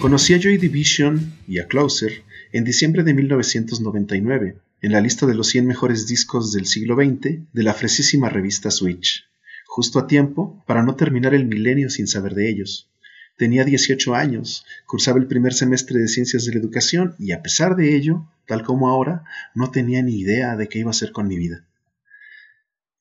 [0.00, 5.34] Conocí a Joy Division y a Closer en diciembre de 1999, en la lista de
[5.34, 9.28] los 100 mejores discos del siglo XX de la fresísima revista Switch,
[9.66, 12.90] justo a tiempo para no terminar el milenio sin saber de ellos.
[13.36, 17.76] Tenía 18 años, cursaba el primer semestre de Ciencias de la Educación y a pesar
[17.76, 19.24] de ello, tal como ahora,
[19.54, 21.66] no tenía ni idea de qué iba a hacer con mi vida.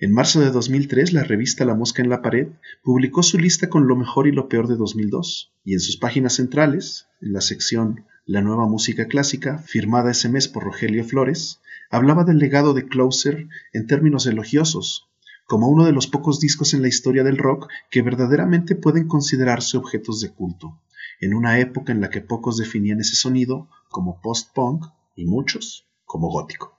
[0.01, 2.47] En marzo de 2003, la revista La Mosca en la Pared
[2.83, 6.35] publicó su lista con lo mejor y lo peor de 2002, y en sus páginas
[6.35, 11.59] centrales, en la sección La nueva música clásica, firmada ese mes por Rogelio Flores,
[11.89, 15.09] hablaba del legado de Closer en términos elogiosos,
[15.45, 19.75] como uno de los pocos discos en la historia del rock que verdaderamente pueden considerarse
[19.75, 20.79] objetos de culto,
[21.19, 24.85] en una época en la que pocos definían ese sonido como post-punk
[25.17, 26.78] y muchos como gótico.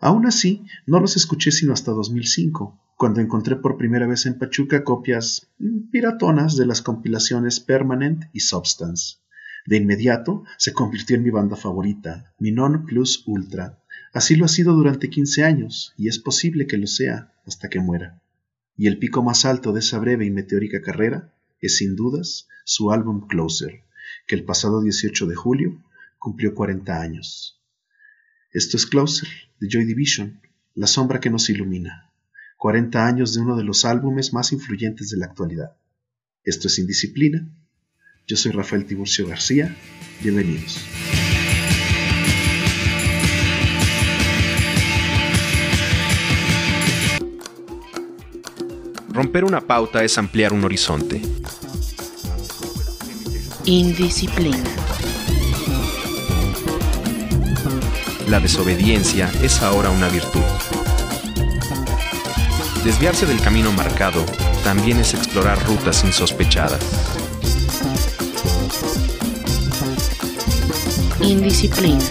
[0.00, 4.84] Aún así, no los escuché sino hasta 2005, cuando encontré por primera vez en Pachuca
[4.84, 5.48] copias
[5.90, 9.16] piratonas de las compilaciones Permanent y Substance.
[9.66, 13.82] De inmediato se convirtió en mi banda favorita, mi non plus ultra.
[14.12, 17.80] Así lo ha sido durante 15 años, y es posible que lo sea hasta que
[17.80, 18.22] muera.
[18.76, 22.92] Y el pico más alto de esa breve y meteórica carrera es sin dudas su
[22.92, 23.82] álbum Closer,
[24.26, 25.82] que el pasado 18 de julio
[26.18, 27.57] cumplió 40 años.
[28.50, 29.28] Esto es Closer,
[29.60, 30.40] de Joy Division,
[30.74, 32.10] la sombra que nos ilumina.
[32.56, 35.76] 40 años de uno de los álbumes más influyentes de la actualidad.
[36.44, 37.46] Esto es Indisciplina.
[38.26, 39.76] Yo soy Rafael Tiburcio García.
[40.22, 40.80] Bienvenidos.
[49.10, 51.20] Romper una pauta es ampliar un horizonte.
[53.66, 54.87] Indisciplina.
[58.28, 60.42] La desobediencia es ahora una virtud.
[62.84, 64.22] Desviarse del camino marcado
[64.62, 66.78] también es explorar rutas insospechadas.
[71.22, 72.04] Indisciplina.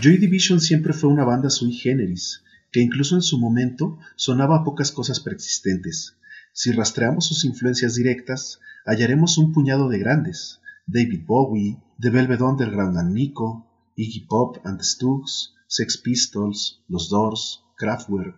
[0.00, 2.42] Joy Division siempre fue una banda sui generis,
[2.74, 6.16] que incluso en su momento sonaba a pocas cosas preexistentes.
[6.52, 12.98] Si rastreamos sus influencias directas, hallaremos un puñado de grandes: David Bowie, The Velvet Underground
[12.98, 13.64] and Nico,
[13.94, 18.36] Iggy Pop and the Stooges, Sex Pistols, Los Doors, Kraftwerk,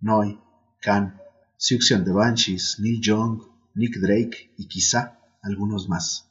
[0.00, 0.40] Neu,
[0.82, 1.14] Can,
[1.56, 3.42] Siouxsie and the Banshees, Neil Young,
[3.76, 6.28] Nick Drake y quizá algunos más.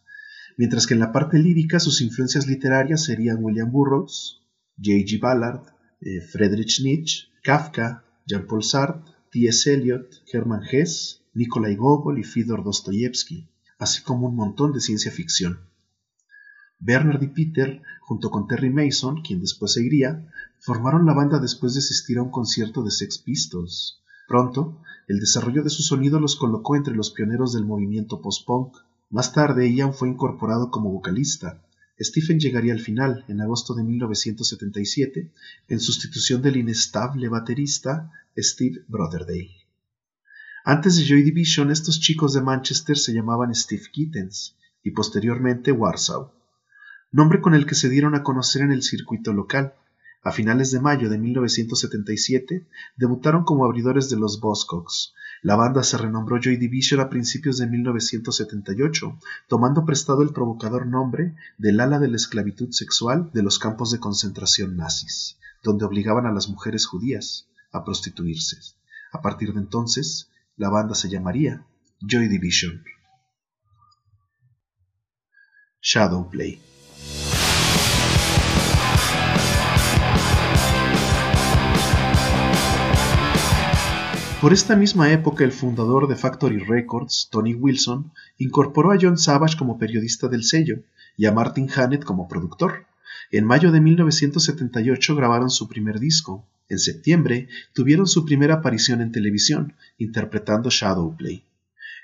[0.58, 4.41] Mientras que en la parte lírica sus influencias literarias serían William Burroughs,
[4.75, 5.19] J.G.
[5.22, 5.62] Ballard,
[6.02, 9.73] eh, Friedrich Nietzsche, Kafka, Jean-Paul Sartre, T.S.
[9.73, 15.59] Eliot, Hermann Hesse, Nikolai Gogol y Fyodor Dostoyevsky, así como un montón de ciencia ficción.
[16.79, 20.27] Bernard y Peter, junto con Terry Mason, quien después seguiría,
[20.59, 24.01] formaron la banda después de asistir a un concierto de Sex Pistols.
[24.27, 28.77] Pronto, el desarrollo de su sonido los colocó entre los pioneros del movimiento post-punk.
[29.09, 31.61] Más tarde, Ian fue incorporado como vocalista.
[32.00, 35.31] Stephen llegaría al final, en agosto de 1977,
[35.68, 39.56] en sustitución del inestable baterista Steve Brotherdale.
[40.63, 46.31] Antes de Joy Division, estos chicos de Manchester se llamaban Steve Kittens y posteriormente Warsaw,
[47.12, 49.74] nombre con el que se dieron a conocer en el circuito local.
[50.24, 55.14] A finales de mayo de 1977 debutaron como abridores de los Buzzcocks.
[55.43, 61.35] La banda se renombró Joy Division a principios de 1978, tomando prestado el provocador nombre
[61.57, 66.31] del ala de la esclavitud sexual de los campos de concentración nazis, donde obligaban a
[66.31, 68.57] las mujeres judías a prostituirse.
[69.11, 71.65] A partir de entonces, la banda se llamaría
[71.99, 72.83] Joy Division.
[75.81, 76.59] Shadowplay.
[84.39, 89.57] Por esta misma época, el fundador de Factory Records, Tony Wilson, incorporó a John Savage
[89.57, 90.84] como periodista del sello
[91.17, 92.85] y a Martin Hannett como productor.
[93.31, 96.45] En mayo de 1978 grabaron su primer disco.
[96.69, 101.43] En septiembre tuvieron su primera aparición en televisión, interpretando Shadowplay.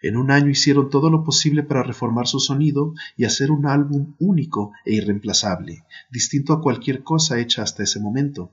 [0.01, 4.15] En un año hicieron todo lo posible para reformar su sonido y hacer un álbum
[4.17, 8.51] único e irreemplazable, distinto a cualquier cosa hecha hasta ese momento.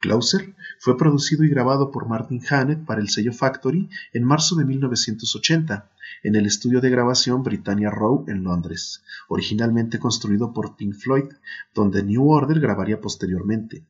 [0.00, 4.64] Closer fue producido y grabado por Martin Hannett para el sello Factory en marzo de
[4.64, 5.90] 1980,
[6.22, 11.32] en el estudio de grabación Britannia Row en Londres, originalmente construido por Pink Floyd,
[11.74, 13.84] donde New Order grabaría posteriormente.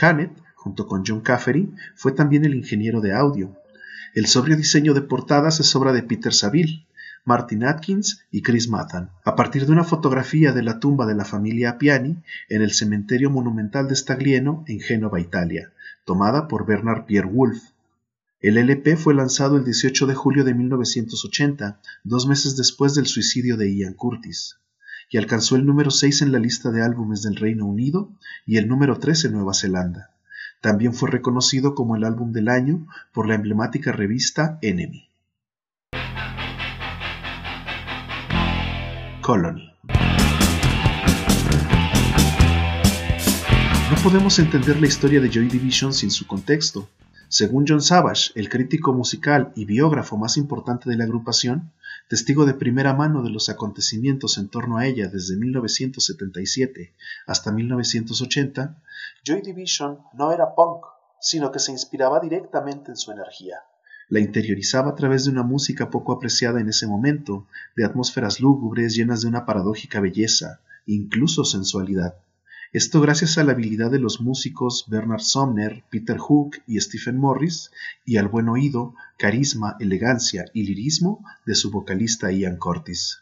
[0.00, 3.56] Hannett, junto con John Caffery, fue también el ingeniero de audio.
[4.14, 6.86] El sobrio diseño de portadas es obra de Peter Saville.
[7.26, 11.24] Martin Atkins y Chris Mathan, a partir de una fotografía de la tumba de la
[11.24, 15.72] familia Appiani en el cementerio monumental de Staglieno en Génova, Italia,
[16.04, 17.62] tomada por Bernard Pierre Wolf.
[18.40, 23.56] El LP fue lanzado el 18 de julio de 1980, dos meses después del suicidio
[23.56, 24.58] de Ian Curtis,
[25.08, 28.12] y alcanzó el número 6 en la lista de álbumes del Reino Unido
[28.44, 30.10] y el número 3 en Nueva Zelanda.
[30.60, 35.08] También fue reconocido como el álbum del año por la emblemática revista Enemy.
[39.24, 39.72] Colony.
[43.90, 46.90] No podemos entender la historia de Joy Division sin su contexto.
[47.28, 51.72] Según John Savage, el crítico musical y biógrafo más importante de la agrupación,
[52.06, 56.92] testigo de primera mano de los acontecimientos en torno a ella desde 1977
[57.26, 58.76] hasta 1980,
[59.24, 60.84] Joy Division no era punk,
[61.18, 63.56] sino que se inspiraba directamente en su energía.
[64.08, 67.46] La interiorizaba a través de una música poco apreciada en ese momento,
[67.76, 72.14] de atmósferas lúgubres llenas de una paradójica belleza, incluso sensualidad.
[72.72, 77.70] Esto gracias a la habilidad de los músicos Bernard Sumner, Peter Hook y Stephen Morris,
[78.04, 83.20] y al buen oído, carisma, elegancia y lirismo de su vocalista Ian Curtis.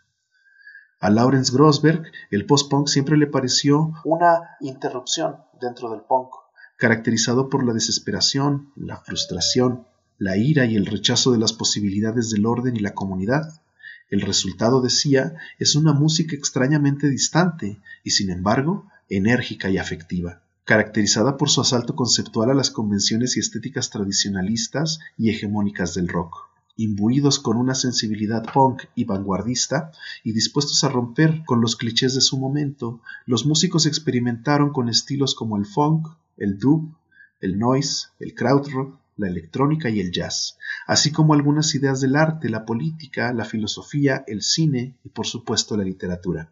[1.00, 6.31] A Lawrence Grosberg, el post-punk siempre le pareció una interrupción dentro del punk,
[6.79, 9.87] caracterizado por la desesperación, la frustración,
[10.22, 13.60] la ira y el rechazo de las posibilidades del orden y la comunidad.
[14.08, 21.36] El resultado, decía, es una música extrañamente distante y, sin embargo, enérgica y afectiva, caracterizada
[21.36, 26.36] por su asalto conceptual a las convenciones y estéticas tradicionalistas y hegemónicas del rock.
[26.76, 29.90] Imbuidos con una sensibilidad punk y vanguardista
[30.22, 35.34] y dispuestos a romper con los clichés de su momento, los músicos experimentaron con estilos
[35.34, 36.94] como el funk, el dub,
[37.40, 42.48] el noise, el krautrock, la electrónica y el jazz, así como algunas ideas del arte,
[42.48, 46.50] la política, la filosofía, el cine y por supuesto la literatura.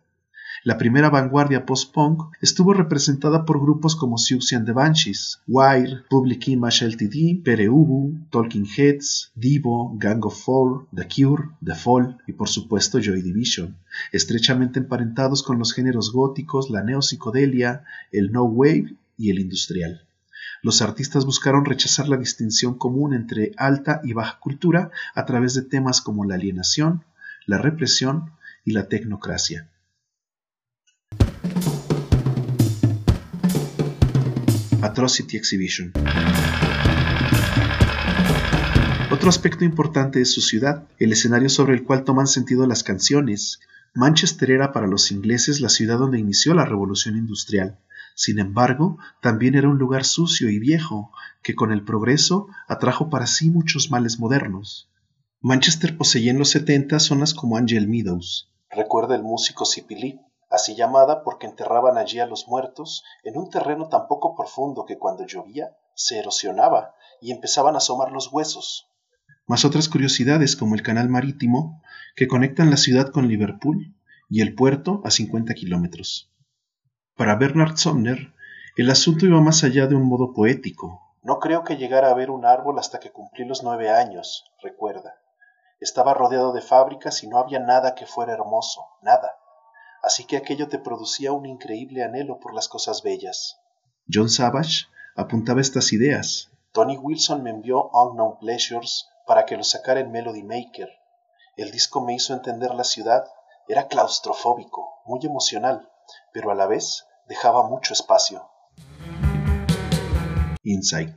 [0.62, 6.48] La primera vanguardia post-punk estuvo representada por grupos como Siouxsie and the Banshees, Wire, Public
[6.48, 12.32] Image Ltd, Pere Ubu, Talking Heads, Divo, Gang of Four, The Cure, The Fall y
[12.34, 13.78] por supuesto Joy Division,
[14.12, 20.02] estrechamente emparentados con los géneros góticos, la neopsicodelia, el no wave y el industrial.
[20.62, 25.62] Los artistas buscaron rechazar la distinción común entre alta y baja cultura a través de
[25.62, 27.02] temas como la alienación,
[27.46, 28.32] la represión
[28.64, 29.68] y la tecnocracia.
[34.82, 35.92] Atrocity Exhibition.
[39.10, 43.60] Otro aspecto importante es su ciudad, el escenario sobre el cual toman sentido las canciones.
[43.94, 47.78] Manchester era para los ingleses la ciudad donde inició la revolución industrial.
[48.14, 51.12] Sin embargo, también era un lugar sucio y viejo,
[51.42, 54.90] que con el progreso atrajo para sí muchos males modernos.
[55.40, 58.52] Manchester poseía en los 70 zonas como Angel Meadows.
[58.70, 60.20] Recuerda el músico Sipilí,
[60.50, 64.98] así llamada porque enterraban allí a los muertos en un terreno tan poco profundo que
[64.98, 68.88] cuando llovía se erosionaba y empezaban a asomar los huesos.
[69.46, 71.82] Más otras curiosidades como el canal marítimo
[72.14, 73.94] que conectan la ciudad con Liverpool
[74.28, 76.30] y el puerto a 50 kilómetros.
[77.20, 78.32] Para Bernard Sumner,
[78.78, 81.02] el asunto iba más allá de un modo poético.
[81.22, 85.20] No creo que llegara a ver un árbol hasta que cumplí los nueve años, recuerda.
[85.81, 89.36] Estaba rodeado de fábricas y no había nada que fuera hermoso, nada
[90.03, 93.60] así que aquello te producía un increíble anhelo por las cosas bellas.
[94.10, 96.50] John Savage apuntaba estas ideas.
[96.72, 100.89] Tony Wilson me envió Unknown Pleasures para que lo sacara en Melody Maker.
[101.56, 103.24] El disco me hizo entender la ciudad,
[103.69, 105.91] era claustrofóbico, muy emocional,
[106.32, 108.43] pero a la vez dejaba mucho espacio.
[110.65, 111.15] Insight.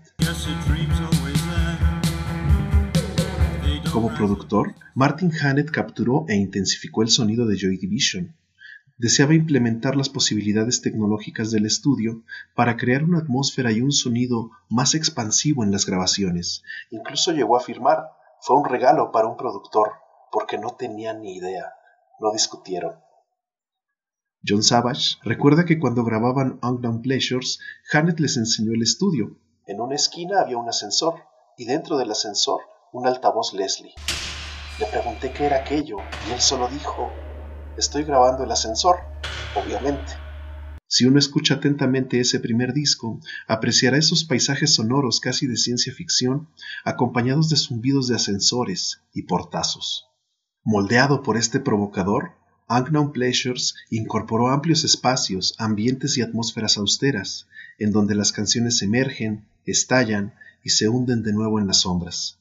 [3.91, 8.35] Como productor, Martin Hannett capturó e intensificó el sonido de Joy Division,
[8.97, 12.21] deseaba implementar las posibilidades tecnológicas del estudio
[12.55, 16.61] para crear una atmósfera y un sonido más expansivo en las grabaciones.
[16.91, 19.93] Incluso llegó a afirmar, fue un regalo para un productor,
[20.31, 21.73] porque no tenía ni idea.
[22.19, 23.02] No discutieron.
[24.45, 27.59] John Savage recuerda que cuando grababan Unknown Pleasures,
[27.91, 29.37] Hannett les enseñó el estudio.
[29.67, 31.15] En una esquina había un ascensor,
[31.57, 32.59] y dentro del ascensor
[32.91, 33.93] un altavoz Leslie.
[34.79, 35.97] Le pregunté qué era aquello,
[36.27, 37.09] y él solo dijo,
[37.77, 38.97] estoy grabando el ascensor,
[39.55, 40.11] obviamente.
[40.87, 46.49] Si uno escucha atentamente ese primer disco, apreciará esos paisajes sonoros casi de ciencia ficción,
[46.83, 50.09] acompañados de zumbidos de ascensores y portazos.
[50.63, 58.15] Moldeado por este provocador, Unknown Pleasures incorporó amplios espacios, ambientes y atmósferas austeras, en donde
[58.15, 62.39] las canciones emergen, estallan y se hunden de nuevo en las sombras.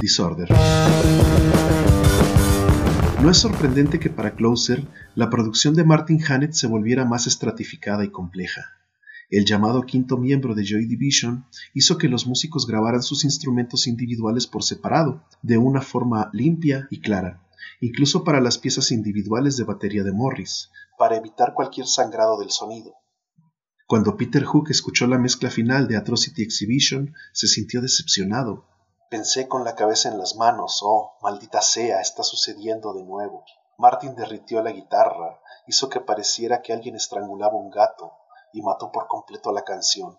[0.00, 0.48] Disorder.
[3.22, 4.84] No es sorprendente que para Closer
[5.14, 8.83] la producción de Martin Hannett se volviera más estratificada y compleja.
[9.30, 14.46] El llamado quinto miembro de Joy Division hizo que los músicos grabaran sus instrumentos individuales
[14.46, 17.42] por separado, de una forma limpia y clara,
[17.80, 22.94] incluso para las piezas individuales de batería de Morris, para evitar cualquier sangrado del sonido.
[23.86, 28.66] Cuando Peter Hook escuchó la mezcla final de Atrocity Exhibition, se sintió decepcionado.
[29.10, 33.44] Pensé con la cabeza en las manos, oh, maldita sea, está sucediendo de nuevo.
[33.78, 38.12] Martin derritió la guitarra, hizo que pareciera que alguien estrangulaba un gato,
[38.54, 40.16] y mató por completo la canción.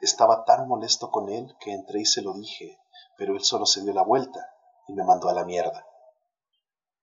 [0.00, 2.78] Estaba tan molesto con él que entré y se lo dije,
[3.16, 4.40] pero él solo se dio la vuelta
[4.88, 5.86] y me mandó a la mierda.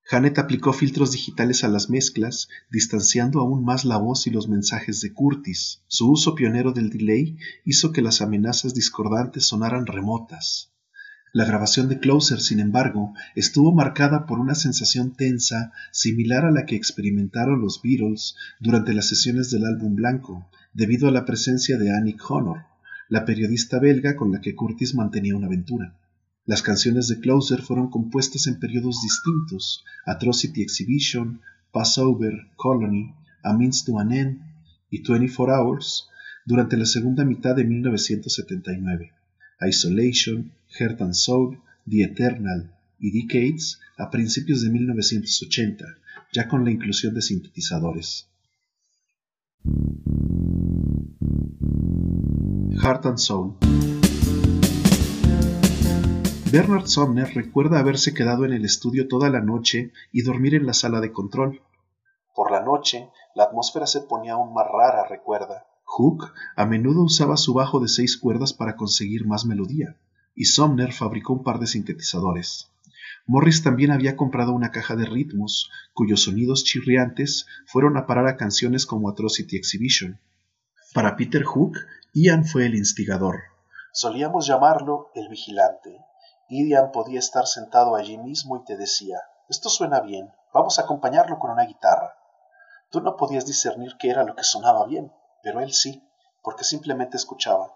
[0.05, 4.99] Janet aplicó filtros digitales a las mezclas, distanciando aún más la voz y los mensajes
[4.99, 5.81] de Curtis.
[5.87, 10.72] Su uso pionero del delay hizo que las amenazas discordantes sonaran remotas.
[11.35, 16.67] La grabación de Closer, sin embargo, estuvo marcada por una sensación tensa similar a la
[16.67, 21.91] que experimentaron los Beatles durante las sesiones del álbum blanco, debido a la presencia de
[21.91, 22.65] Annie Connor,
[23.09, 25.97] la periodista belga con la que Curtis mantenía una aventura.
[26.45, 33.11] Las canciones de Closer fueron compuestas en periodos distintos, Atrocity Exhibition, Passover, Colony,
[33.41, 34.39] A Means to an End
[34.91, 36.09] y 24 Hours,
[36.45, 39.13] durante la segunda mitad de 1979,
[39.67, 45.85] Isolation, Heart and Soul, The Eternal y Decades a principios de 1980,
[46.31, 48.27] ya con la inclusión de sintetizadores.
[52.81, 53.55] Heart and Soul
[56.53, 60.73] Bernard Sumner recuerda haberse quedado en el estudio toda la noche y dormir en la
[60.73, 61.63] sala de control.
[62.35, 65.65] Por la noche, la atmósfera se ponía aún más rara, recuerda.
[65.95, 69.95] Hook a menudo usaba su bajo de seis cuerdas para conseguir más melodía,
[70.33, 72.71] y Sumner fabricó un par de sintetizadores.
[73.27, 78.37] Morris también había comprado una caja de ritmos, cuyos sonidos chirriantes fueron a parar a
[78.37, 80.19] canciones como Atrocity Exhibition.
[80.95, 81.77] Para Peter Hook,
[82.13, 83.43] Ian fue el instigador.
[83.91, 85.99] Solíamos llamarlo el vigilante,
[86.49, 91.37] Ian podía estar sentado allí mismo y te decía, esto suena bien, vamos a acompañarlo
[91.37, 92.15] con una guitarra.
[92.89, 95.11] Tú no podías discernir qué era lo que sonaba bien,
[95.43, 96.01] pero él sí,
[96.41, 97.75] porque simplemente escuchaba.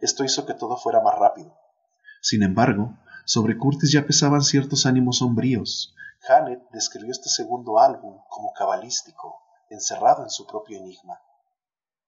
[0.00, 1.56] Esto hizo que todo fuera más rápido.
[2.20, 5.94] Sin embargo, sobre Curtis ya pesaban ciertos ánimos sombríos.
[6.28, 11.20] Hannett describió este segundo álbum como cabalístico, encerrado en su propio enigma.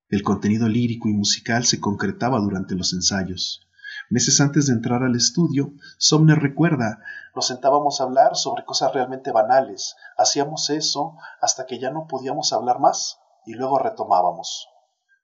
[0.09, 3.67] El contenido lírico y musical se concretaba durante los ensayos.
[4.11, 7.01] Meses antes de entrar al estudio, Somner recuerda,
[7.35, 12.53] nos sentábamos a hablar sobre cosas realmente banales, hacíamos eso hasta que ya no podíamos
[12.53, 14.69] hablar más y luego retomábamos.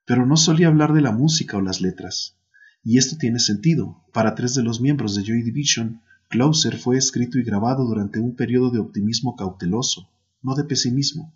[0.05, 2.35] Pero no solía hablar de la música o las letras.
[2.83, 4.03] Y esto tiene sentido.
[4.13, 8.35] Para tres de los miembros de Joy Division, Closer fue escrito y grabado durante un
[8.35, 10.09] periodo de optimismo cauteloso,
[10.41, 11.33] no de pesimismo.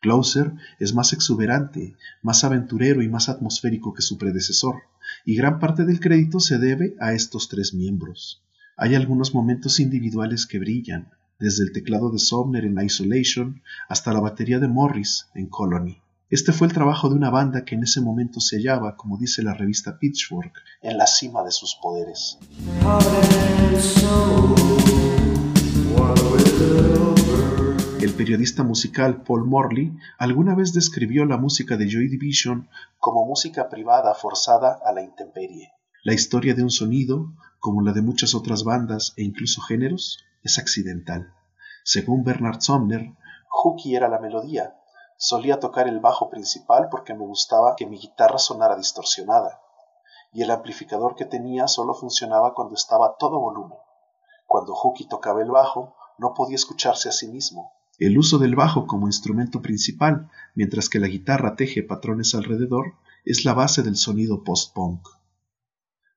[0.00, 4.76] Closer es más exuberante, más aventurero y más atmosférico que su predecesor,
[5.24, 8.42] y gran parte del crédito se debe a estos tres miembros.
[8.76, 14.20] Hay algunos momentos individuales que brillan, desde el teclado de Somner en Isolation hasta la
[14.20, 16.00] batería de Morris en Colony.
[16.30, 19.42] Este fue el trabajo de una banda que en ese momento se hallaba, como dice
[19.42, 22.36] la revista Pitchfork, en la cima de sus poderes.
[28.02, 32.68] El periodista musical Paul Morley alguna vez describió la música de Joy Division
[32.98, 35.72] como música privada forzada a la intemperie.
[36.04, 40.58] La historia de un sonido, como la de muchas otras bandas e incluso géneros, es
[40.58, 41.32] accidental.
[41.84, 43.14] Según Bernard Sumner,
[43.48, 44.74] Hookie era la melodía.
[45.18, 49.60] Solía tocar el bajo principal porque me gustaba que mi guitarra sonara distorsionada,
[50.32, 53.78] y el amplificador que tenía solo funcionaba cuando estaba a todo volumen.
[54.46, 58.86] Cuando Hookie tocaba el bajo, no podía escucharse a sí mismo, el uso del bajo
[58.86, 62.94] como instrumento principal, mientras que la guitarra teje patrones alrededor,
[63.24, 65.00] es la base del sonido post-punk.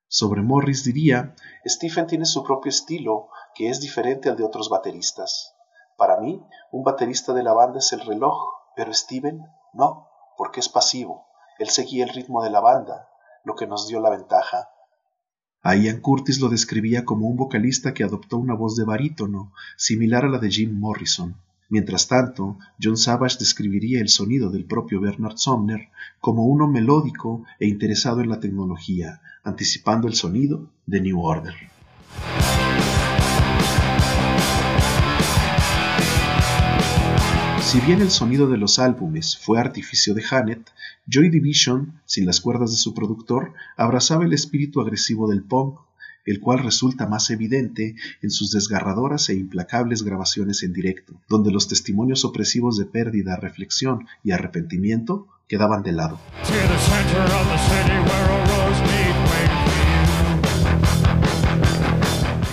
[0.07, 1.33] Sobre Morris diría,
[1.65, 5.55] Stephen tiene su propio estilo, que es diferente al de otros bateristas.
[5.97, 8.37] Para mí, un baterista de la banda es el reloj,
[8.81, 9.45] pero Steven
[9.75, 10.07] no,
[10.39, 11.27] porque es pasivo.
[11.59, 13.09] Él seguía el ritmo de la banda,
[13.45, 14.69] lo que nos dio la ventaja.
[15.61, 20.25] A Ian Curtis lo describía como un vocalista que adoptó una voz de barítono, similar
[20.25, 21.35] a la de Jim Morrison.
[21.69, 27.67] Mientras tanto, John Savage describiría el sonido del propio Bernard Sumner como uno melódico e
[27.67, 31.53] interesado en la tecnología, anticipando el sonido de New Order.
[37.71, 40.71] Si bien el sonido de los álbumes fue artificio de Hannett,
[41.07, 45.79] Joy Division, sin las cuerdas de su productor, abrazaba el espíritu agresivo del punk,
[46.25, 51.69] el cual resulta más evidente en sus desgarradoras e implacables grabaciones en directo, donde los
[51.69, 56.19] testimonios opresivos de pérdida, reflexión y arrepentimiento quedaban de lado.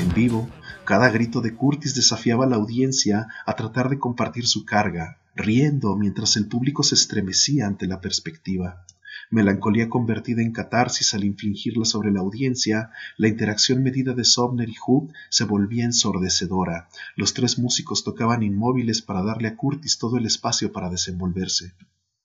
[0.00, 0.48] En vivo,
[0.88, 5.94] cada grito de Curtis desafiaba a la audiencia a tratar de compartir su carga, riendo
[5.96, 8.86] mientras el público se estremecía ante la perspectiva.
[9.30, 14.76] Melancolía convertida en catarsis al infligirla sobre la audiencia, la interacción medida de Sobner y
[14.76, 16.88] Hook se volvía ensordecedora.
[17.16, 21.74] Los tres músicos tocaban inmóviles para darle a Curtis todo el espacio para desenvolverse.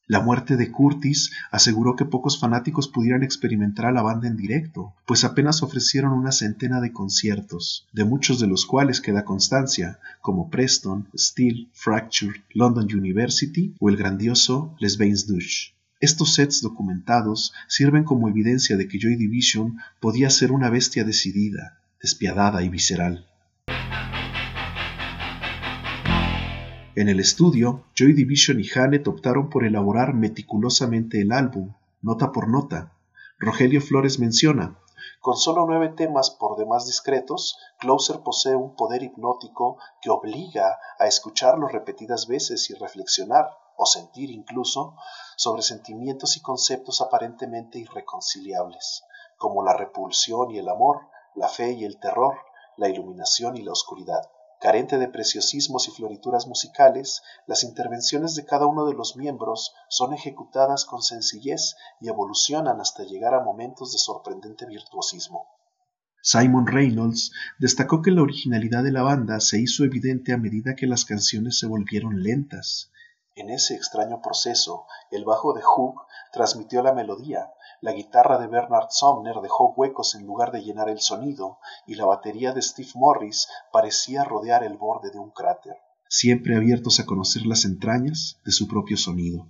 [0.05, 4.93] La muerte de Curtis aseguró que pocos fanáticos pudieran experimentar a la banda en directo,
[5.05, 10.49] pues apenas ofrecieron una centena de conciertos, de muchos de los cuales queda constancia, como
[10.49, 15.73] Preston, Steel, Fracture, London University o el grandioso Les Bains Douche.
[16.01, 21.79] Estos sets documentados sirven como evidencia de que Joy Division podía ser una bestia decidida,
[22.01, 23.25] despiadada y visceral.
[26.95, 31.73] En el estudio, Joy Division y Janet optaron por elaborar meticulosamente el álbum,
[32.03, 32.93] nota por nota.
[33.39, 34.77] Rogelio Flores menciona,
[35.19, 41.07] con solo nueve temas por demás discretos, Closer posee un poder hipnótico que obliga a
[41.07, 44.95] escucharlo repetidas veces y reflexionar, o sentir incluso,
[45.35, 49.03] sobre sentimientos y conceptos aparentemente irreconciliables,
[49.37, 52.35] como la repulsión y el amor, la fe y el terror,
[52.77, 54.29] la iluminación y la oscuridad.
[54.63, 60.13] Carente de preciosismos y florituras musicales, las intervenciones de cada uno de los miembros son
[60.13, 65.49] ejecutadas con sencillez y evolucionan hasta llegar a momentos de sorprendente virtuosismo.
[66.21, 70.87] Simon Reynolds destacó que la originalidad de la banda se hizo evidente a medida que
[70.87, 72.89] las canciones se volvieron lentas.
[73.35, 77.51] En ese extraño proceso, el bajo de Hook transmitió la melodía,
[77.83, 82.05] la guitarra de Bernard Sumner dejó huecos en lugar de llenar el sonido, y la
[82.05, 85.75] batería de Steve Morris parecía rodear el borde de un cráter,
[86.07, 89.49] siempre abiertos a conocer las entrañas de su propio sonido.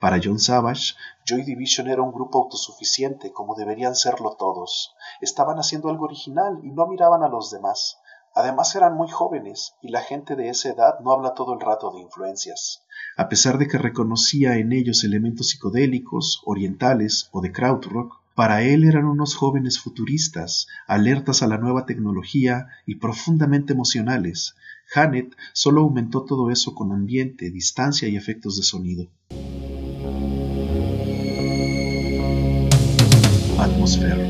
[0.00, 4.96] Para John Savage, Joy Division era un grupo autosuficiente como deberían serlo todos.
[5.20, 7.99] Estaban haciendo algo original y no miraban a los demás.
[8.40, 11.92] Además eran muy jóvenes y la gente de esa edad no habla todo el rato
[11.92, 12.82] de influencias.
[13.18, 18.84] A pesar de que reconocía en ellos elementos psicodélicos, orientales o de krautrock, para él
[18.84, 24.54] eran unos jóvenes futuristas, alertas a la nueva tecnología y profundamente emocionales.
[24.86, 29.06] Janet solo aumentó todo eso con ambiente, distancia y efectos de sonido.
[33.58, 34.29] Atmósfera.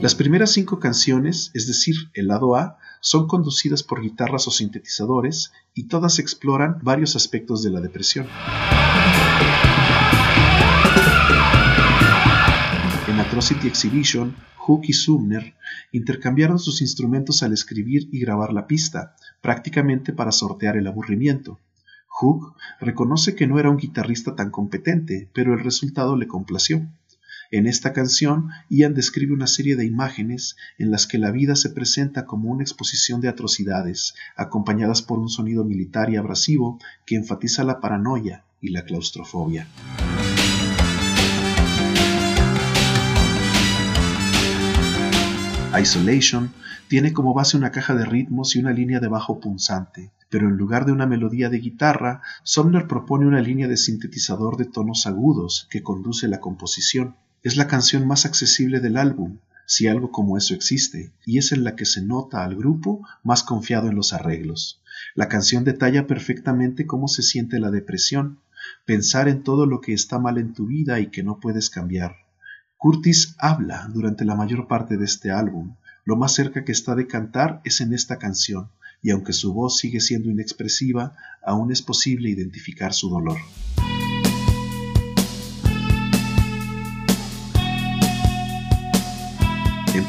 [0.00, 5.50] Las primeras cinco canciones, es decir, el lado A, son conducidas por guitarras o sintetizadores
[5.74, 8.28] y todas exploran varios aspectos de la depresión.
[13.08, 15.54] En Atrocity Exhibition, Hook y Sumner
[15.90, 21.58] intercambiaron sus instrumentos al escribir y grabar la pista, prácticamente para sortear el aburrimiento.
[22.06, 26.86] Hook reconoce que no era un guitarrista tan competente, pero el resultado le complació.
[27.50, 31.70] En esta canción, Ian describe una serie de imágenes en las que la vida se
[31.70, 37.64] presenta como una exposición de atrocidades, acompañadas por un sonido militar y abrasivo que enfatiza
[37.64, 39.66] la paranoia y la claustrofobia.
[45.80, 46.52] Isolation
[46.88, 50.58] tiene como base una caja de ritmos y una línea de bajo punzante, pero en
[50.58, 55.66] lugar de una melodía de guitarra, Sumner propone una línea de sintetizador de tonos agudos
[55.70, 57.16] que conduce la composición.
[57.44, 61.62] Es la canción más accesible del álbum, si algo como eso existe, y es en
[61.62, 64.82] la que se nota al grupo más confiado en los arreglos.
[65.14, 68.40] La canción detalla perfectamente cómo se siente la depresión,
[68.84, 72.16] pensar en todo lo que está mal en tu vida y que no puedes cambiar.
[72.76, 75.76] Curtis habla durante la mayor parte de este álbum.
[76.04, 78.70] Lo más cerca que está de cantar es en esta canción,
[79.00, 83.38] y aunque su voz sigue siendo inexpresiva, aún es posible identificar su dolor.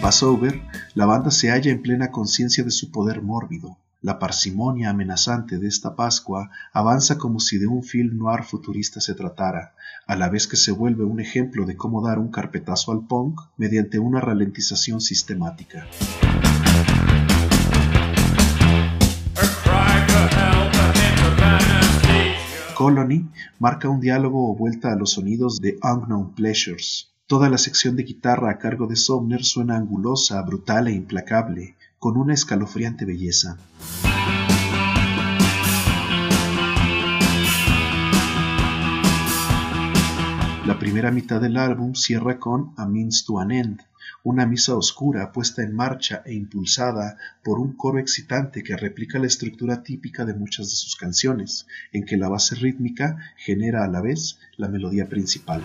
[0.01, 0.61] Passover,
[0.95, 3.77] la banda se halla en plena conciencia de su poder mórbido.
[4.01, 9.13] La parsimonia amenazante de esta Pascua avanza como si de un film noir futurista se
[9.13, 9.75] tratara,
[10.07, 13.41] a la vez que se vuelve un ejemplo de cómo dar un carpetazo al punk
[13.57, 15.85] mediante una ralentización sistemática.
[22.73, 27.09] Colony marca un diálogo o vuelta a los sonidos de Unknown Pleasures.
[27.29, 32.17] Toda la sección de guitarra a cargo de Sumner suena angulosa, brutal e implacable, con
[32.17, 33.55] una escalofriante belleza.
[40.65, 43.81] La primera mitad del álbum cierra con A Means to an End,
[44.23, 49.27] una misa oscura puesta en marcha e impulsada por un coro excitante que replica la
[49.27, 54.01] estructura típica de muchas de sus canciones, en que la base rítmica genera a la
[54.01, 55.61] vez la melodía principal.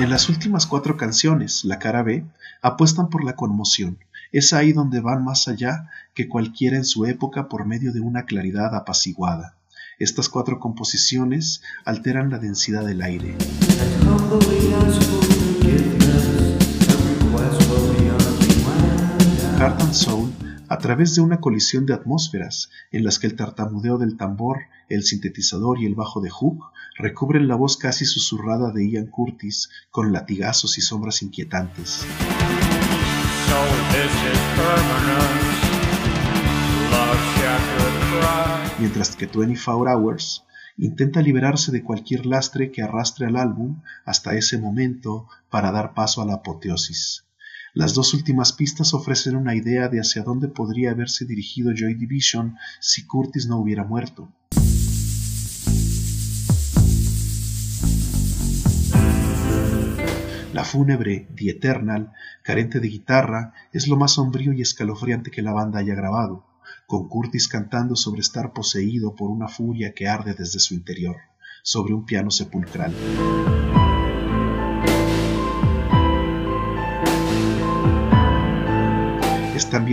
[0.00, 2.24] En las últimas cuatro canciones, la cara B,
[2.60, 3.98] apuestan por la conmoción.
[4.32, 8.24] Es ahí donde van más allá que cualquiera en su época por medio de una
[8.24, 9.54] claridad apaciguada.
[9.98, 13.36] Estas cuatro composiciones alteran la densidad del aire.
[19.58, 20.32] Heart and Soul,
[20.72, 24.56] a través de una colisión de atmósferas en las que el tartamudeo del tambor,
[24.88, 26.64] el sintetizador y el bajo de Hook
[26.96, 32.06] recubren la voz casi susurrada de Ian Curtis con latigazos y sombras inquietantes.
[38.78, 40.46] Mientras que 24 Hours
[40.78, 46.22] intenta liberarse de cualquier lastre que arrastre al álbum hasta ese momento para dar paso
[46.22, 47.26] a la apoteosis.
[47.74, 52.56] Las dos últimas pistas ofrecen una idea de hacia dónde podría haberse dirigido Joy Division
[52.80, 54.30] si Curtis no hubiera muerto.
[60.52, 65.54] La fúnebre The Eternal, carente de guitarra, es lo más sombrío y escalofriante que la
[65.54, 66.44] banda haya grabado,
[66.86, 71.16] con Curtis cantando sobre estar poseído por una furia que arde desde su interior,
[71.62, 72.92] sobre un piano sepulcral.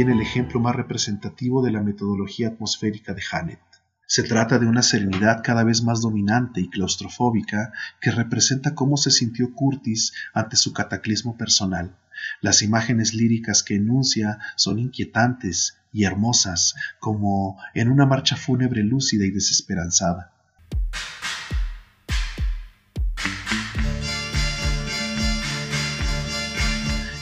[0.07, 3.59] El ejemplo más representativo de la metodología atmosférica de Hannett.
[4.05, 9.11] Se trata de una serenidad cada vez más dominante y claustrofóbica que representa cómo se
[9.11, 11.97] sintió Curtis ante su cataclismo personal.
[12.39, 19.25] Las imágenes líricas que enuncia son inquietantes y hermosas, como en una marcha fúnebre lúcida
[19.25, 20.31] y desesperanzada.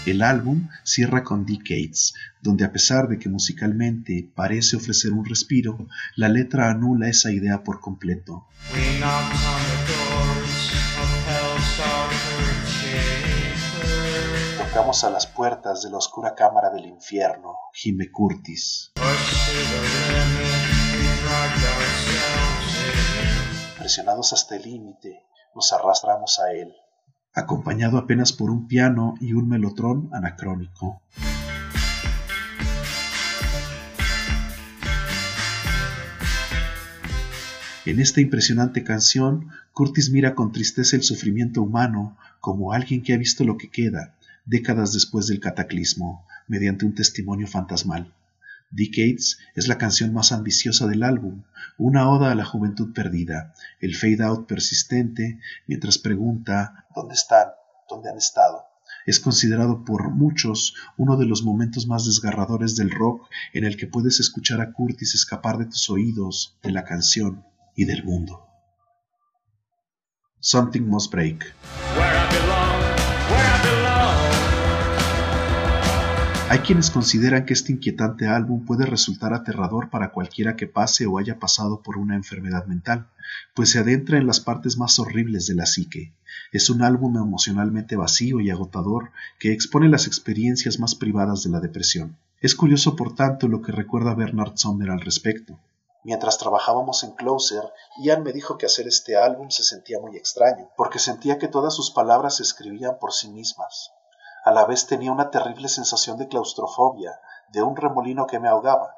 [0.08, 5.86] El álbum cierra con Decades, donde a pesar de que musicalmente parece ofrecer un respiro,
[6.16, 8.48] la letra anula esa idea por completo.
[14.58, 18.94] Tocamos a las puertas de la oscura cámara del infierno, gime Curtis.
[23.78, 26.74] Presionados hasta el límite, nos arrastramos a él,
[27.38, 31.04] acompañado apenas por un piano y un melotrón anacrónico.
[37.86, 43.18] En esta impresionante canción, Curtis mira con tristeza el sufrimiento humano como alguien que ha
[43.18, 48.12] visto lo que queda, décadas después del cataclismo, mediante un testimonio fantasmal.
[48.70, 51.44] Decades es la canción más ambiciosa del álbum,
[51.78, 57.48] una oda a la juventud perdida, el fade out persistente, mientras pregunta ¿Dónde están?
[57.90, 58.66] ¿Dónde han estado?
[59.06, 63.88] Es considerado por muchos uno de los momentos más desgarradores del rock en el que
[63.88, 68.48] puedes escuchar a Curtis escapar de tus oídos, de la canción y del mundo.
[70.40, 71.54] Something Must Break.
[76.58, 81.20] Hay quienes consideran que este inquietante álbum puede resultar aterrador para cualquiera que pase o
[81.20, 83.12] haya pasado por una enfermedad mental,
[83.54, 86.16] pues se adentra en las partes más horribles de la psique.
[86.52, 91.60] Es un álbum emocionalmente vacío y agotador que expone las experiencias más privadas de la
[91.60, 92.18] depresión.
[92.42, 95.60] Es curioso, por tanto, lo que recuerda Bernard Sommer al respecto.
[96.04, 97.66] Mientras trabajábamos en Closer,
[98.02, 101.76] Ian me dijo que hacer este álbum se sentía muy extraño, porque sentía que todas
[101.76, 103.92] sus palabras se escribían por sí mismas.
[104.48, 107.20] A la vez tenía una terrible sensación de claustrofobia,
[107.52, 108.96] de un remolino que me ahogaba.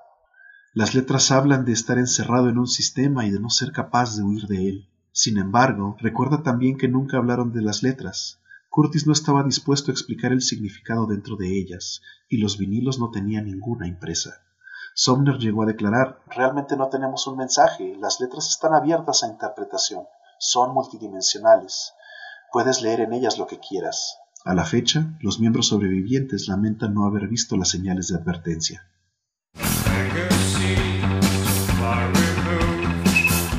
[0.75, 4.21] Las letras hablan de estar encerrado en un sistema y de no ser capaz de
[4.21, 4.89] huir de él.
[5.11, 8.39] Sin embargo, recuerda también que nunca hablaron de las letras.
[8.69, 13.09] Curtis no estaba dispuesto a explicar el significado dentro de ellas, y los vinilos no
[13.09, 14.43] tenían ninguna impresa.
[14.93, 20.05] Somner llegó a declarar, realmente no tenemos un mensaje, las letras están abiertas a interpretación,
[20.37, 21.95] son multidimensionales,
[22.51, 24.19] puedes leer en ellas lo que quieras.
[24.49, 28.83] A la fecha, los miembros sobrevivientes lamentan no haber visto las señales de advertencia.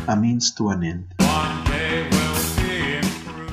[0.08, 1.14] A Means to an End.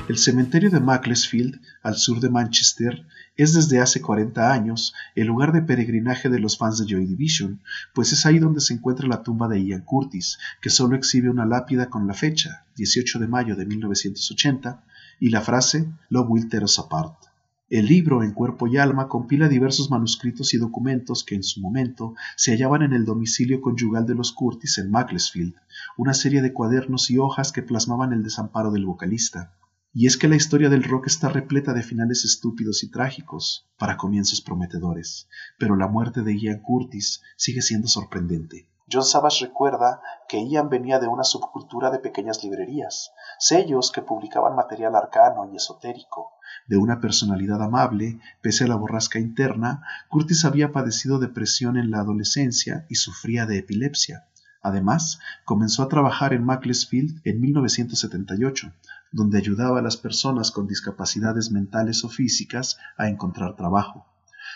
[0.08, 5.52] El cementerio de Macclesfield, al sur de Manchester, es desde hace 40 años el lugar
[5.52, 7.60] de peregrinaje de los fans de Joy Division,
[7.94, 11.46] pues es ahí donde se encuentra la tumba de Ian Curtis, que solo exhibe una
[11.46, 14.82] lápida con la fecha, 18 de mayo de 1980,
[15.20, 17.27] y la frase Love will tear us apart.
[17.70, 22.14] El libro, en cuerpo y alma, compila diversos manuscritos y documentos que en su momento
[22.34, 25.54] se hallaban en el domicilio conyugal de los Curtis en Macclesfield,
[25.98, 29.52] una serie de cuadernos y hojas que plasmaban el desamparo del vocalista.
[29.92, 33.98] Y es que la historia del rock está repleta de finales estúpidos y trágicos para
[33.98, 35.28] comienzos prometedores,
[35.58, 38.66] pero la muerte de Ian Curtis sigue siendo sorprendente.
[38.90, 44.56] John Savage recuerda que Ian venía de una subcultura de pequeñas librerías, sellos que publicaban
[44.56, 46.30] material arcano y esotérico.
[46.66, 52.00] De una personalidad amable, pese a la borrasca interna, Curtis había padecido depresión en la
[52.00, 54.26] adolescencia y sufría de epilepsia.
[54.62, 58.72] Además, comenzó a trabajar en Macclesfield en 1978,
[59.12, 64.06] donde ayudaba a las personas con discapacidades mentales o físicas a encontrar trabajo.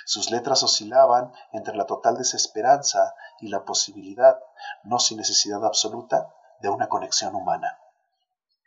[0.04, 4.36] Sus letras oscilaban entre la total desesperanza y la posibilidad,
[4.84, 6.28] no sin necesidad absoluta,
[6.60, 7.78] de una conexión humana.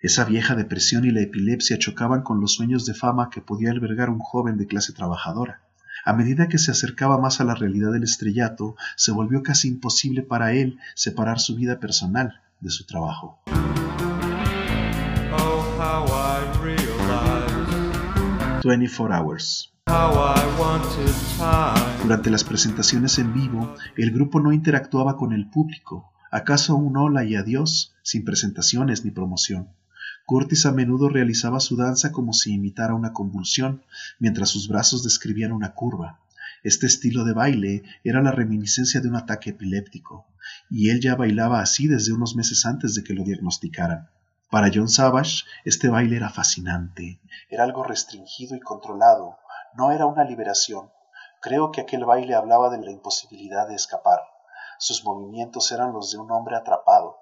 [0.02, 4.10] Esa vieja depresión y la epilepsia chocaban con los sueños de fama que podía albergar
[4.10, 5.62] un joven de clase trabajadora.
[6.04, 10.22] A medida que se acercaba más a la realidad del estrellato, se volvió casi imposible
[10.22, 13.40] para él separar su vida personal de su trabajo.
[15.38, 16.96] Oh, how I realize
[18.64, 19.75] 24 Hours.
[22.02, 27.24] Durante las presentaciones en vivo, el grupo no interactuaba con el público, acaso un hola
[27.24, 29.70] y adiós, sin presentaciones ni promoción.
[30.26, 33.84] Curtis a menudo realizaba su danza como si imitara una convulsión,
[34.18, 36.20] mientras sus brazos describían una curva.
[36.64, 40.26] Este estilo de baile era la reminiscencia de un ataque epiléptico,
[40.70, 44.10] y él ya bailaba así desde unos meses antes de que lo diagnosticaran.
[44.50, 47.20] Para John Savage, este baile era fascinante,
[47.50, 49.38] era algo restringido y controlado,
[49.78, 50.90] no era una liberación.
[51.42, 54.20] Creo que aquel baile hablaba de la imposibilidad de escapar.
[54.80, 57.18] Sus movimientos eran los de un hombre atrapado.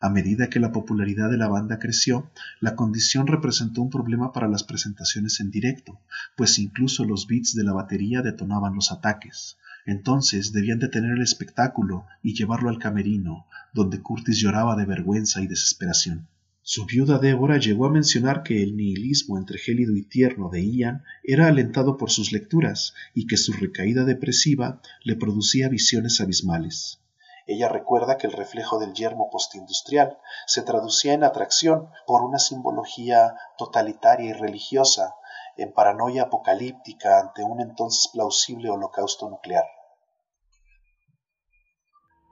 [0.00, 4.46] A medida que la popularidad de la banda creció, la condición representó un problema para
[4.46, 6.00] las presentaciones en directo,
[6.36, 9.56] pues incluso los beats de la batería detonaban los ataques.
[9.86, 15.48] Entonces debían detener el espectáculo y llevarlo al camerino, donde Curtis lloraba de vergüenza y
[15.48, 16.28] desesperación.
[16.70, 21.02] Su viuda Débora llegó a mencionar que el nihilismo entre gélido y tierno de Ian
[21.24, 27.00] era alentado por sus lecturas y que su recaída depresiva le producía visiones abismales.
[27.46, 33.34] Ella recuerda que el reflejo del yermo postindustrial se traducía en atracción por una simbología
[33.56, 35.14] totalitaria y religiosa,
[35.56, 39.64] en paranoia apocalíptica ante un entonces plausible holocausto nuclear.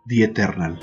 [0.07, 0.79] The Eternal.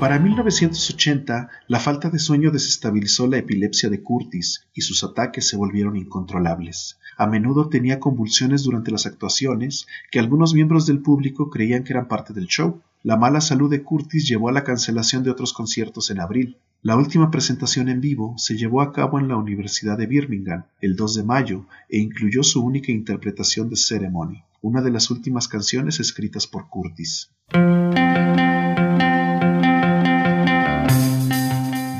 [0.00, 5.58] Para 1980, la falta de sueño desestabilizó la epilepsia de Curtis y sus ataques se
[5.58, 6.96] volvieron incontrolables.
[7.18, 12.08] A menudo tenía convulsiones durante las actuaciones que algunos miembros del público creían que eran
[12.08, 12.80] parte del show.
[13.02, 16.56] La mala salud de Curtis llevó a la cancelación de otros conciertos en abril.
[16.80, 20.96] La última presentación en vivo se llevó a cabo en la Universidad de Birmingham el
[20.96, 26.00] 2 de mayo e incluyó su única interpretación de Ceremony, una de las últimas canciones
[26.00, 27.28] escritas por Curtis.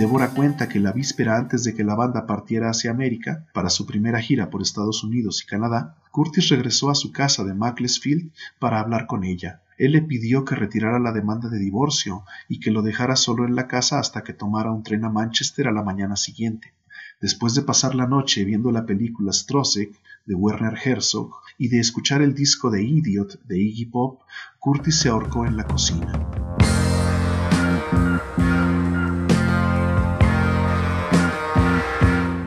[0.01, 3.85] Débora cuenta que la víspera antes de que la banda partiera hacia América para su
[3.85, 8.81] primera gira por Estados Unidos y Canadá, Curtis regresó a su casa de Macclesfield para
[8.81, 9.61] hablar con ella.
[9.77, 13.55] Él le pidió que retirara la demanda de divorcio y que lo dejara solo en
[13.55, 16.73] la casa hasta que tomara un tren a Manchester a la mañana siguiente.
[17.21, 19.93] Después de pasar la noche viendo la película Strossek
[20.25, 24.23] de Werner Herzog y de escuchar el disco de Idiot de Iggy Pop,
[24.61, 26.11] Curtis se ahorcó en la cocina.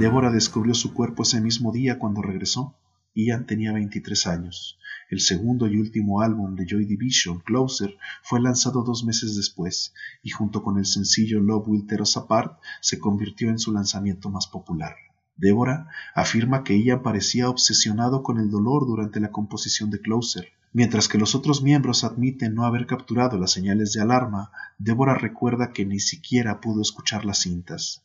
[0.04, 2.76] Débora descubrió su cuerpo ese mismo día cuando regresó.
[3.16, 4.78] Ian tenía 23 años.
[5.10, 10.32] El segundo y último álbum de Joy Division, Closer, fue lanzado dos meses después y
[10.32, 14.46] junto con el sencillo Love Will Tear Us Apart se convirtió en su lanzamiento más
[14.48, 14.94] popular.
[15.38, 20.50] Débora afirma que Ian parecía obsesionado con el dolor durante la composición de Closer.
[20.74, 25.72] Mientras que los otros miembros admiten no haber capturado las señales de alarma, Débora recuerda
[25.72, 28.04] que ni siquiera pudo escuchar las cintas.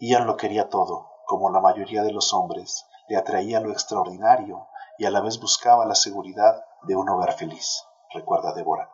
[0.00, 4.66] Ian lo quería todo, como la mayoría de los hombres, le atraía lo extraordinario
[4.98, 8.90] y a la vez buscaba la seguridad de un hogar feliz, recuerda Débora.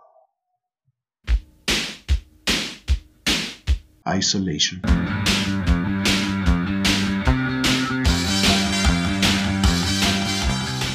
[4.15, 4.83] Isolation.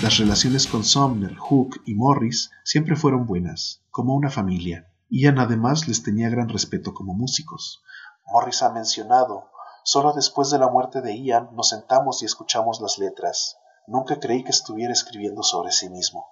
[0.03, 4.87] Las relaciones con Sumner, Hook y Morris siempre fueron buenas, como una familia.
[5.09, 7.83] Ian además les tenía gran respeto como músicos.
[8.27, 9.54] Morris ha mencionado
[9.87, 13.57] Solo después de la muerte de Ian nos sentamos y escuchamos las letras.
[13.85, 16.25] Nunca creí que estuviera escribiendo sobre sí mismo.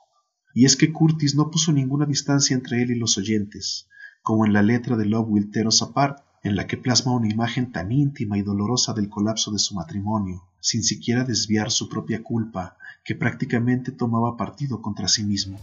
[0.56, 3.88] Y es que Curtis no puso ninguna distancia entre él y los oyentes.
[4.24, 7.30] Como en la letra de Love Will Tear Us Apart, en la que plasma una
[7.30, 12.24] imagen tan íntima y dolorosa del colapso de su matrimonio, sin siquiera desviar su propia
[12.24, 15.60] culpa, que prácticamente tomaba partido contra sí mismo.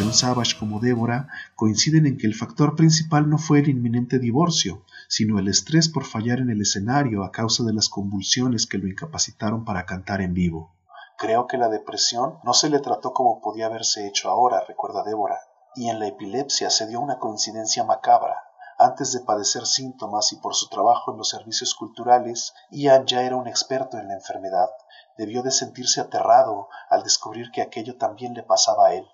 [0.00, 4.82] John Savage como Débora coinciden en que el factor principal no fue el inminente divorcio,
[5.08, 8.88] sino el estrés por fallar en el escenario a causa de las convulsiones que lo
[8.88, 10.72] incapacitaron para cantar en vivo.
[11.18, 15.38] Creo que la depresión no se le trató como podía haberse hecho ahora, recuerda Débora,
[15.74, 18.36] y en la epilepsia se dio una coincidencia macabra.
[18.78, 23.36] Antes de padecer síntomas y por su trabajo en los servicios culturales, Ian ya era
[23.36, 24.70] un experto en la enfermedad.
[25.18, 29.06] Debió de sentirse aterrado al descubrir que aquello también le pasaba a él.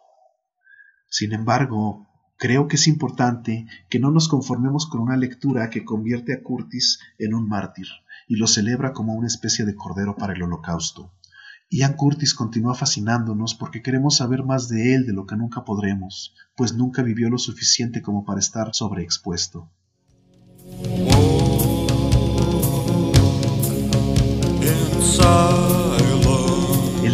[1.09, 6.35] Sin embargo, creo que es importante que no nos conformemos con una lectura que convierte
[6.35, 7.87] a Curtis en un mártir
[8.29, 11.13] y lo celebra como una especie de cordero para el holocausto.
[11.69, 16.35] Ian Curtis continúa fascinándonos porque queremos saber más de él de lo que nunca podremos,
[16.57, 19.69] pues nunca vivió lo suficiente como para estar sobreexpuesto.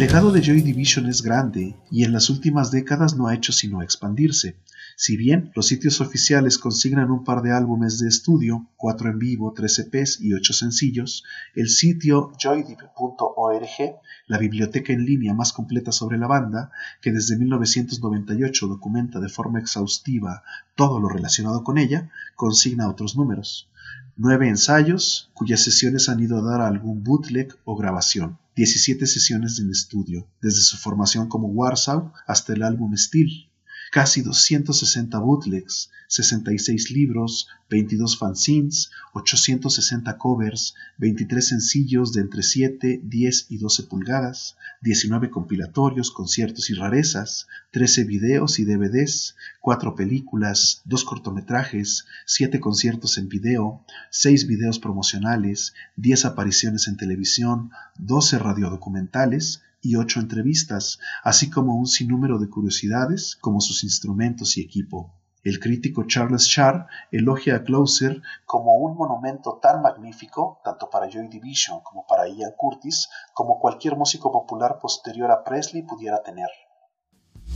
[0.03, 3.81] Legado de Joy Division es grande y en las últimas décadas no ha hecho sino
[3.81, 4.57] expandirse.
[4.97, 9.53] Si bien los sitios oficiales consignan un par de álbumes de estudio, cuatro en vivo,
[9.55, 11.23] tres EPs y ocho sencillos,
[11.55, 13.95] el sitio joydiv.org,
[14.27, 19.59] la biblioteca en línea más completa sobre la banda, que desde 1998 documenta de forma
[19.59, 20.43] exhaustiva
[20.75, 23.69] todo lo relacionado con ella, consigna otros números.
[24.17, 28.37] Nueve ensayos, cuyas sesiones han ido a dar algún bootleg o grabación.
[28.55, 33.49] 17 sesiones en estudio, desde su formación como Warsaw hasta el álbum Steel.
[33.93, 43.45] Casi 260 bootlegs, 66 libros, 22 fanzines, 860 covers, 23 sencillos de entre 7, 10
[43.51, 51.03] y 12 pulgadas, 19 compilatorios, conciertos y rarezas, 13 videos y DVDs, 4 películas, 2
[51.03, 59.97] cortometrajes, 7 conciertos en video, 6 videos promocionales, 10 apariciones en televisión, 12 radiodocumentales, y
[59.97, 65.13] ocho entrevistas, así como un sinnúmero de curiosidades como sus instrumentos y equipo.
[65.43, 71.27] El crítico Charles Sharp elogia a Closer como un monumento tan magnífico, tanto para Joy
[71.27, 76.47] Division como para Ian Curtis, como cualquier músico popular posterior a Presley pudiera tener.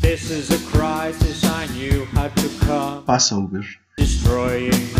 [0.01, 3.05] This is a crisis I knew had to come.
[3.05, 3.63] Passover.
[3.97, 4.96] Destroying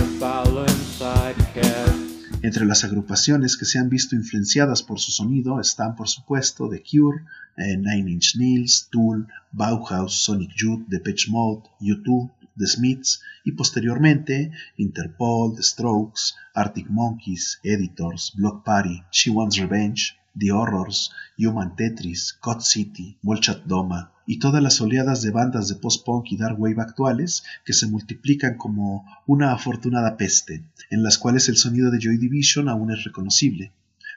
[2.48, 6.82] Entre las agrupaciones que se han visto influenciadas por su sonido están, por supuesto, The
[6.82, 7.26] Cure,
[7.58, 14.54] eh, Nine Inch Nails, Tool, Bauhaus, Sonic Youth, Depeche Mode, U2, The Smiths y posteriormente
[14.78, 22.34] Interpol, The Strokes, Arctic Monkeys, Editors, Block Party, She Wants Revenge, The Horrors, Human Tetris,
[22.42, 26.82] God City, Molchat Doma y todas las oleadas de bandas de post-punk y dark wave
[26.82, 32.18] actuales que se multiplican como una afortunada peste, en las cuales el sonido de Joy
[32.18, 33.72] Division aún es reconocible.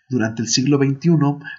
[0.09, 1.11] Durante el siglo XXI,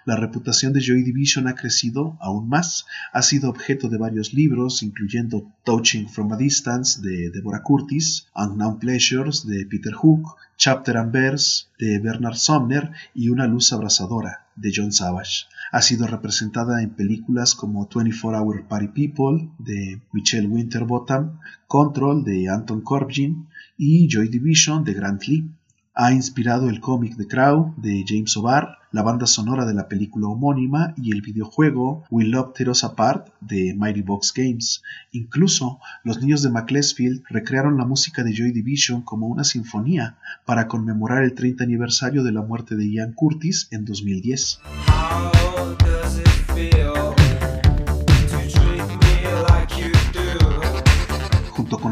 [0.06, 4.84] la reputación de Joy Division ha crecido aún más, ha sido objeto de varios libros,
[4.84, 11.14] incluyendo Touching from a Distance de Deborah Curtis, Unknown Pleasures de Peter Hook, Chapter and
[11.14, 15.46] Verse de Bernard Sumner y Una luz abrasadora de John Savage.
[15.72, 22.50] Ha sido representada en películas como 24 Hour Party People de Michelle Winterbottom, Control de
[22.50, 23.48] Anton Corbijn
[23.78, 25.50] y Joy Division de Grant Lee.
[25.94, 30.30] Ha inspirado el cómic The Crow de James O'Barr, la banda sonora de la película
[30.30, 34.84] homónima y el videojuego We Love Tear Us Apart de Mighty Box Games.
[35.12, 40.70] Incluso los niños de Macclesfield recrearon la música de Joy Division como una sinfonía para
[40.70, 44.62] conmemorar el 30 aniversario de la muerte de Ian Curtis en 2010.
[44.88, 46.91] How does it feel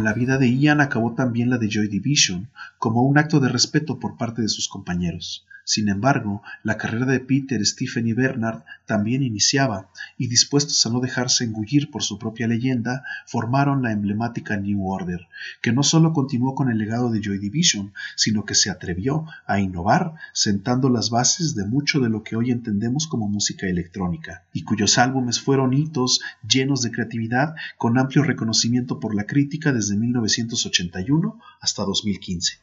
[0.03, 3.99] la vida de Ian acabó también la de Joy Division, como un acto de respeto
[3.99, 5.45] por parte de sus compañeros.
[5.69, 10.99] Sin embargo, la carrera de Peter, Stephen y Bernard también iniciaba, y dispuestos a no
[10.99, 15.27] dejarse engullir por su propia leyenda, formaron la emblemática New Order,
[15.61, 19.59] que no solo continuó con el legado de Joy Division, sino que se atrevió a
[19.59, 24.63] innovar, sentando las bases de mucho de lo que hoy entendemos como música electrónica, y
[24.63, 31.39] cuyos álbumes fueron hitos llenos de creatividad, con amplio reconocimiento por la crítica desde 1981
[31.61, 32.57] hasta 2015.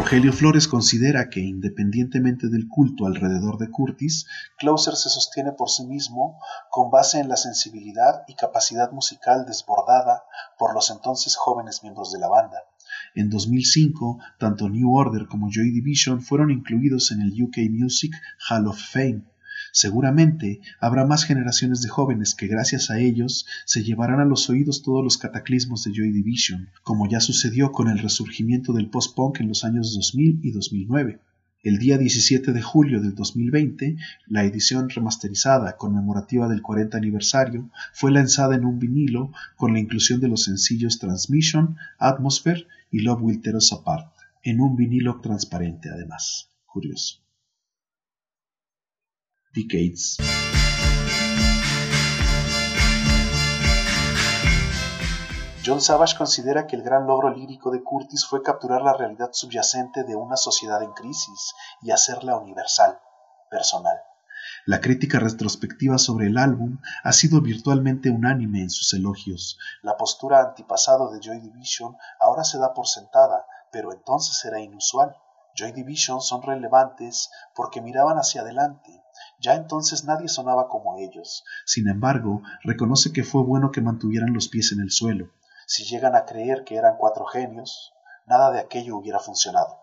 [0.00, 4.26] Rogelio Flores considera que, independientemente del culto alrededor de Curtis,
[4.56, 6.40] Closer se sostiene por sí mismo
[6.70, 10.22] con base en la sensibilidad y capacidad musical desbordada
[10.58, 12.62] por los entonces jóvenes miembros de la banda.
[13.14, 18.14] En 2005, tanto New Order como Joy Division fueron incluidos en el UK Music
[18.48, 19.24] Hall of Fame.
[19.72, 24.82] Seguramente habrá más generaciones de jóvenes que gracias a ellos se llevarán a los oídos
[24.82, 29.48] todos los cataclismos de Joy Division, como ya sucedió con el resurgimiento del post-punk en
[29.48, 31.20] los años 2000 y 2009.
[31.62, 33.96] El día 17 de julio del 2020,
[34.28, 40.20] la edición remasterizada conmemorativa del 40 aniversario fue lanzada en un vinilo con la inclusión
[40.20, 44.10] de los sencillos Transmission, Atmosphere y Love Will Tear Us Apart,
[44.42, 46.48] en un vinilo transparente además.
[46.64, 47.20] Curioso.
[49.52, 50.16] Decades.
[55.64, 60.04] John Savage considera que el gran logro lírico de Curtis fue capturar la realidad subyacente
[60.04, 62.98] de una sociedad en crisis y hacerla universal,
[63.50, 63.98] personal.
[64.66, 69.58] La crítica retrospectiva sobre el álbum ha sido virtualmente unánime en sus elogios.
[69.82, 75.16] La postura antipasado de Joy Division ahora se da por sentada, pero entonces era inusual.
[75.56, 79.02] Joy Division son relevantes porque miraban hacia adelante.
[79.40, 81.44] Ya entonces nadie sonaba como ellos.
[81.64, 85.30] Sin embargo, reconoce que fue bueno que mantuvieran los pies en el suelo.
[85.66, 87.94] Si llegan a creer que eran cuatro genios,
[88.26, 89.78] nada de aquello hubiera funcionado.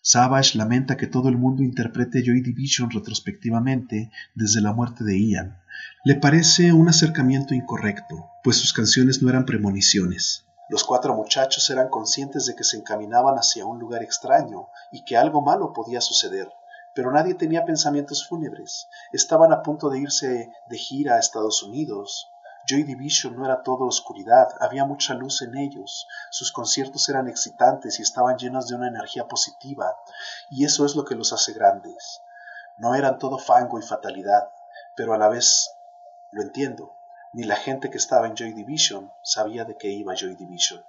[0.00, 5.62] Savage lamenta que todo el mundo interprete Joy Division retrospectivamente desde la muerte de Ian.
[6.04, 10.44] Le parece un acercamiento incorrecto, pues sus canciones no eran premoniciones.
[10.70, 15.16] Los cuatro muchachos eran conscientes de que se encaminaban hacia un lugar extraño y que
[15.16, 16.48] algo malo podía suceder,
[16.94, 18.88] pero nadie tenía pensamientos fúnebres.
[19.12, 22.28] Estaban a punto de irse de gira a Estados Unidos,
[22.64, 27.98] Joy Division no era todo oscuridad, había mucha luz en ellos, sus conciertos eran excitantes
[27.98, 29.96] y estaban llenos de una energía positiva,
[30.48, 32.20] y eso es lo que los hace grandes.
[32.76, 34.48] No eran todo fango y fatalidad,
[34.94, 35.74] pero a la vez
[36.30, 36.94] lo entiendo,
[37.32, 40.84] ni la gente que estaba en Joy Division sabía de qué iba Joy Division.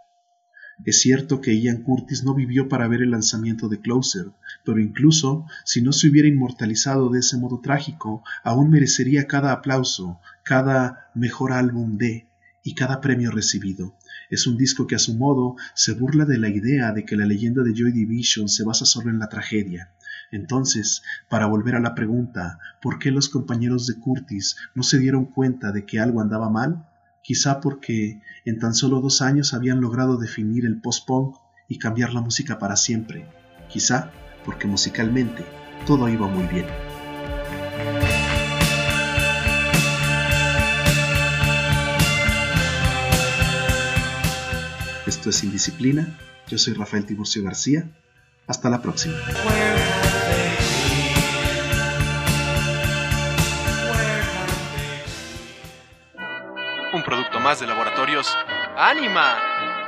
[0.85, 4.31] Es cierto que Ian Curtis no vivió para ver el lanzamiento de Closer,
[4.65, 10.19] pero incluso si no se hubiera inmortalizado de ese modo trágico, aún merecería cada aplauso,
[10.43, 12.27] cada mejor álbum de
[12.63, 13.95] y cada premio recibido.
[14.29, 17.25] Es un disco que a su modo se burla de la idea de que la
[17.25, 19.91] leyenda de Joy Division se basa solo en la tragedia.
[20.31, 25.25] Entonces, para volver a la pregunta, ¿por qué los compañeros de Curtis no se dieron
[25.25, 26.87] cuenta de que algo andaba mal?
[27.23, 32.21] Quizá porque en tan solo dos años habían logrado definir el post-punk y cambiar la
[32.21, 33.25] música para siempre,
[33.69, 34.11] quizá
[34.45, 35.43] porque musicalmente
[35.87, 36.67] todo iba muy bien.
[45.07, 46.17] Esto es Indisciplina,
[46.49, 47.89] yo soy Rafael Tiburcio García,
[48.47, 49.15] hasta la próxima.
[57.13, 58.35] Producto más de laboratorios.
[58.75, 59.82] ¡Anima!